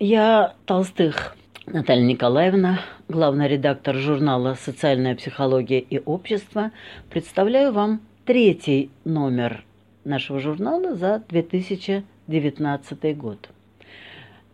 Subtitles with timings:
[0.00, 1.36] Я Толстых
[1.66, 6.70] Наталья Николаевна, главный редактор журнала «Социальная психология и общество»,
[7.10, 9.64] представляю вам третий номер
[10.04, 13.48] нашего журнала за 2019 год.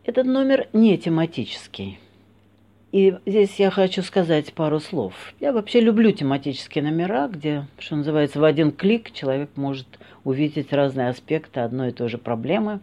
[0.05, 1.99] Этот номер не тематический.
[2.93, 5.35] И здесь я хочу сказать пару слов.
[5.41, 9.89] Я вообще люблю тематические номера, где, что называется, в один клик человек может
[10.25, 12.81] увидеть разные аспекты одной и той же проблемы.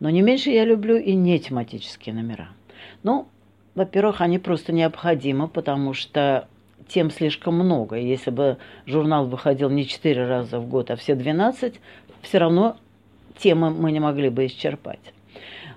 [0.00, 2.48] Но не меньше я люблю и не тематические номера.
[3.02, 3.28] Ну,
[3.74, 6.48] во-первых, они просто необходимы, потому что
[6.88, 7.96] тем слишком много.
[7.96, 11.80] Если бы журнал выходил не 4 раза в год, а все 12,
[12.22, 12.76] все равно
[13.38, 15.12] темы мы не могли бы исчерпать.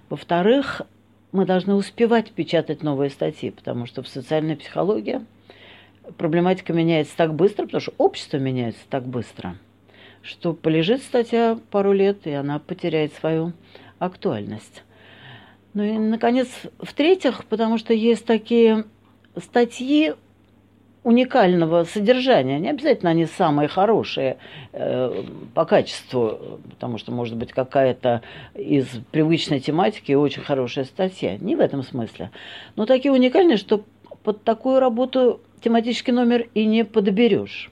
[0.09, 0.81] Во-вторых,
[1.31, 5.21] мы должны успевать печатать новые статьи, потому что в социальной психологии
[6.17, 9.55] проблематика меняется так быстро, потому что общество меняется так быстро,
[10.21, 13.54] что полежит статья пару лет, и она потеряет свою
[13.99, 14.84] актуальность.
[15.73, 16.48] Ну и, наконец,
[16.80, 18.85] в-третьих, потому что есть такие
[19.38, 20.13] статьи
[21.04, 22.60] уникального содержания.
[22.60, 24.38] Не обязательно они самые хорошие
[24.73, 25.23] э,
[25.54, 28.21] по качеству, потому что, может быть, какая-то
[28.54, 31.38] из привычной тематики очень хорошая статья.
[31.38, 32.32] Не в этом смысле.
[32.76, 33.84] Но такие уникальные, что
[34.23, 37.71] под такую работу тематический номер и не подберешь.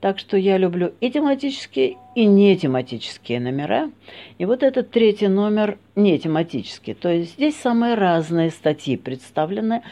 [0.00, 3.90] Так что я люблю и тематические, и не тематические номера.
[4.38, 6.94] И вот этот третий номер не тематический.
[6.94, 9.82] То есть здесь самые разные статьи представлены.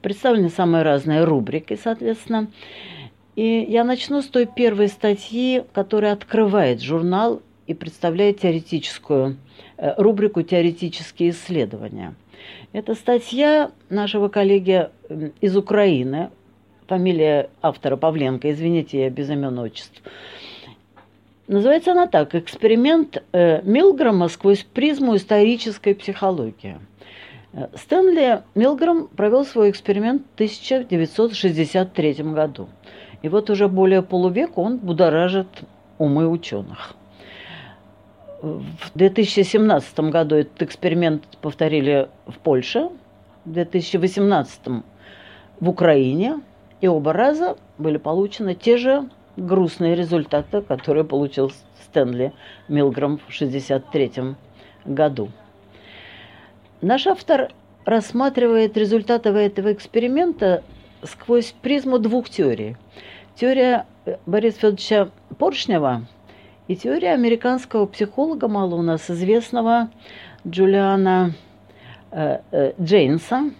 [0.00, 2.48] Представлены самые разные рубрики, соответственно.
[3.36, 9.36] И я начну с той первой статьи, которая открывает журнал и представляет теоретическую
[9.78, 12.14] э, рубрику «Теоретические исследования».
[12.72, 14.88] Это статья нашего коллеги
[15.40, 16.30] из Украины,
[16.92, 20.02] фамилия автора Павленко, извините, я без имен отчеств.
[21.48, 26.78] Называется она так «Эксперимент э, Милгрома сквозь призму исторической психологии».
[27.74, 32.68] Стэнли Милграм провел свой эксперимент в 1963 году.
[33.22, 35.48] И вот уже более полувека он будоражит
[35.96, 36.94] умы ученых.
[38.42, 38.64] В
[38.94, 42.90] 2017 году этот эксперимент повторили в Польше,
[43.46, 44.60] в 2018
[45.60, 46.40] в Украине–
[46.82, 51.50] и оба раза были получены те же грустные результаты, которые получил
[51.84, 52.32] Стэнли
[52.68, 54.34] Милграм в 1963
[54.84, 55.30] году.
[56.82, 57.52] Наш автор
[57.84, 60.64] рассматривает результаты этого эксперимента
[61.04, 62.76] сквозь призму двух теорий.
[63.36, 63.86] Теория
[64.26, 66.02] Бориса Федоровича Поршнева
[66.66, 69.88] и теория американского психолога, мало у нас известного,
[70.46, 71.34] Джулиана
[72.10, 73.52] э, э, Джейнса.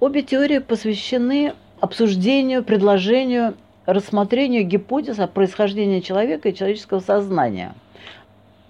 [0.00, 3.54] Обе теории посвящены обсуждению, предложению,
[3.86, 7.74] рассмотрению гипотез о происхождении человека и человеческого сознания.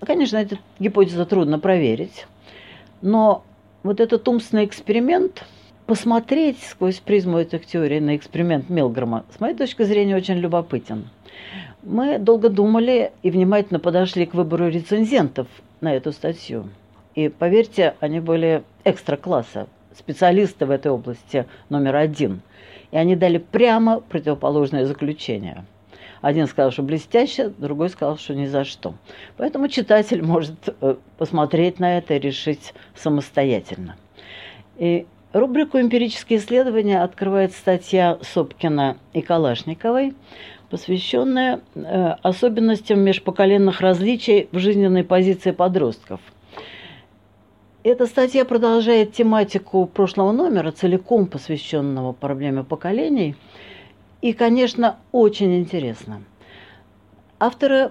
[0.00, 2.26] Конечно, эту гипотезу трудно проверить,
[3.02, 3.44] но
[3.82, 5.44] вот этот умственный эксперимент,
[5.84, 11.10] посмотреть сквозь призму этих теорий на эксперимент Милгрома, с моей точки зрения, очень любопытен.
[11.82, 15.48] Мы долго думали и внимательно подошли к выбору рецензентов
[15.82, 16.70] на эту статью.
[17.14, 22.40] И поверьте, они были экстра-класса, специалисты в этой области номер один–
[22.92, 25.64] и они дали прямо противоположное заключение.
[26.20, 28.94] Один сказал, что блестяще, другой сказал, что ни за что.
[29.36, 33.96] Поэтому читатель может э, посмотреть на это и решить самостоятельно.
[34.78, 40.14] И рубрику «Эмпирические исследования» открывает статья Сопкина и Калашниковой,
[40.70, 46.20] посвященная э, особенностям межпоколенных различий в жизненной позиции подростков–
[47.84, 53.34] эта статья продолжает тематику прошлого номера, целиком посвященного проблеме поколений.
[54.20, 56.22] И, конечно, очень интересно.
[57.40, 57.90] Авторы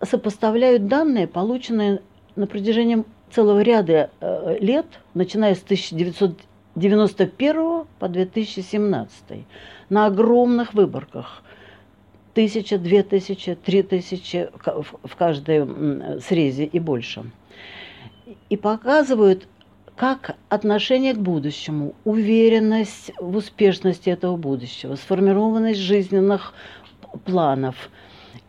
[0.00, 2.02] сопоставляют данные, полученные
[2.34, 9.46] на протяжении целого ряда э, лет, начиная с 1991 по 2017,
[9.88, 11.44] на огромных выборках.
[12.34, 14.50] Тысяча, две тысячи, три тысячи
[15.04, 17.30] в каждой срезе и больше–
[18.48, 19.46] и показывают,
[19.96, 26.54] как отношение к будущему, уверенность в успешности этого будущего, сформированность жизненных
[27.24, 27.90] планов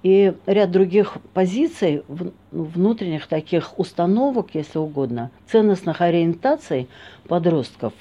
[0.04, 2.04] и ряд других позиций,
[2.52, 6.88] внутренних таких установок, если угодно, ценностных ориентаций
[7.28, 7.94] подростков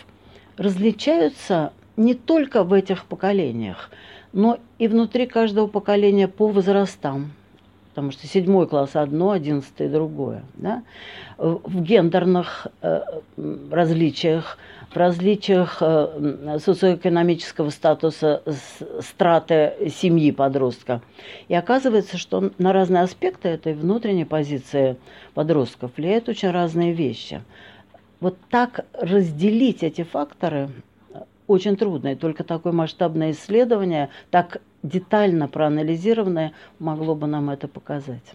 [0.56, 3.90] различаются не только в этих поколениях,
[4.32, 7.32] но и внутри каждого поколения по возрастам
[7.92, 10.44] потому что седьмой класс одно, одиннадцатый другое.
[10.54, 10.82] Да?
[11.36, 13.02] В гендерных э,
[13.70, 14.56] различиях,
[14.90, 18.42] в различиях э, социоэкономического статуса
[19.00, 21.02] страты семьи подростка.
[21.48, 24.96] И оказывается, что на разные аспекты этой внутренней позиции
[25.34, 27.42] подростков влияют очень разные вещи.
[28.20, 30.70] Вот так разделить эти факторы
[31.46, 38.34] очень трудно, и только такое масштабное исследование, так детально проанализированное, могло бы нам это показать.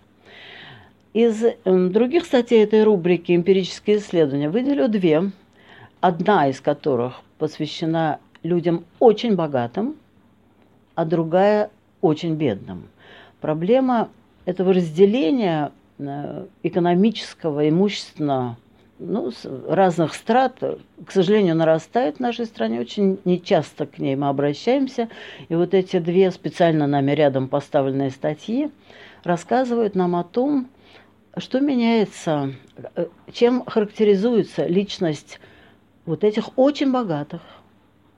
[1.14, 5.32] Из эм, других статей этой рубрики «Эмпирические исследования» выделю две,
[6.00, 9.96] одна из которых посвящена людям очень богатым,
[10.96, 11.70] а другая
[12.02, 12.88] очень бедным.
[13.42, 14.10] Проблема
[14.46, 18.58] этого разделения э, экономического, имущественного
[19.00, 19.32] ну,
[19.68, 20.60] разных страт,
[21.06, 22.80] к сожалению, нарастает в нашей стране.
[22.80, 25.10] Очень нечасто к ней мы обращаемся.
[25.50, 28.72] И вот эти две специально нами рядом поставленные статьи
[29.24, 30.68] рассказывают нам о том,
[31.38, 32.54] что меняется,
[32.96, 35.40] э, чем характеризуется личность
[36.06, 37.42] вот этих очень богатых.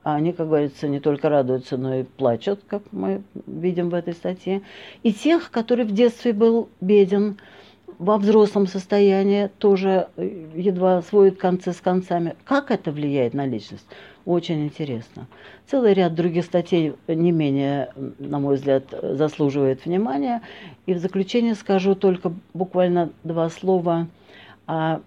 [0.04, 4.14] А они, как говорится, не только радуются, но и плачут, как мы видим в этой
[4.14, 4.62] статье.
[5.04, 7.38] И тех, который в детстве был беден,
[8.00, 12.36] во взрослом состоянии тоже э, едва сводит концы с концами.
[12.46, 13.86] Как это влияет на личность?
[14.26, 15.28] Очень интересно.
[15.68, 20.42] Целый ряд других статей не менее, на мой взгляд, заслуживает внимания.
[20.86, 24.08] И в заключение скажу только буквально два слова
[24.66, 25.00] о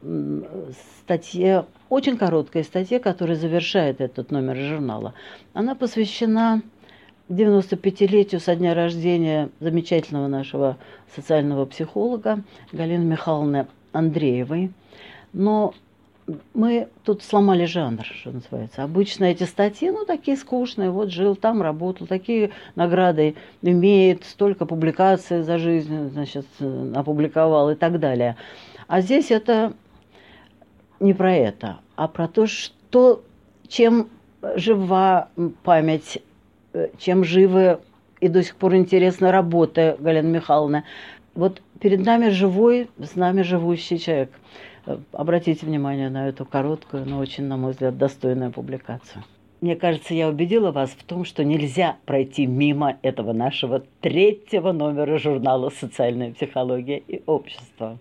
[1.04, 5.14] статье, очень короткой статье, которая завершает этот номер журнала.
[5.54, 6.62] Она посвящена
[7.28, 10.76] 95-летию со дня рождения замечательного нашего
[11.14, 12.42] социального психолога
[12.72, 14.72] Галины Михайловны Андреевой.
[15.32, 15.74] Но
[16.54, 18.82] мы тут сломали жанр, что называется.
[18.82, 20.90] Обычно эти статьи, ну, такие скучные.
[20.90, 26.46] Вот жил там, работал, такие награды имеет, столько публикаций за жизнь, значит,
[26.94, 28.36] опубликовал и так далее.
[28.86, 29.72] А здесь это
[31.00, 33.24] не про это, а про то, что,
[33.68, 34.08] чем
[34.56, 35.28] жива
[35.64, 36.22] память
[36.98, 37.80] чем живы
[38.20, 40.84] и до сих пор интересна работа Галины Михайловны.
[41.34, 44.30] Вот перед нами живой, с нами живущий человек.
[44.86, 49.24] Э, обратите внимание на эту короткую, но очень, на мой взгляд, достойную публикацию.
[49.60, 55.18] Мне кажется, я убедила вас в том, что нельзя пройти мимо этого нашего третьего номера
[55.18, 57.98] журнала «Социальная психология и общество».